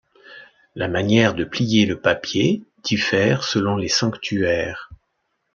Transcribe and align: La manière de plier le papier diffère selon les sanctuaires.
La 0.73 0.87
manière 0.87 1.35
de 1.35 1.43
plier 1.43 1.85
le 1.85 2.01
papier 2.01 2.63
diffère 2.81 3.43
selon 3.43 3.75
les 3.75 3.87
sanctuaires. 3.87 4.89